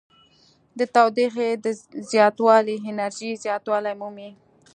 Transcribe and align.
د 0.79 0.81
تودوخې 0.95 1.49
زیاتوالی 2.11 2.75
انرژي 2.89 3.31
زیاتوالی 3.43 3.93
مومي. 3.99 4.29